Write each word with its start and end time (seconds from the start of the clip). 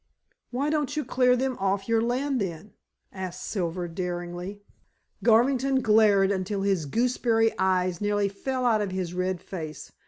"Why 0.49 0.71
don't 0.71 0.97
you 0.97 1.05
clear 1.05 1.35
them 1.35 1.59
off 1.59 1.87
your 1.87 2.01
land 2.01 2.41
then?" 2.41 2.73
asked 3.13 3.43
Silver 3.43 3.87
daringly. 3.87 4.63
Garvington 5.23 5.79
glared 5.81 6.31
until 6.31 6.63
his 6.63 6.87
gooseberry 6.87 7.51
eyes 7.59 8.01
nearly 8.01 8.27
fell 8.27 8.65
out 8.65 8.81
of 8.81 8.89
his 8.89 9.13
red 9.13 9.39
face. 9.43 9.91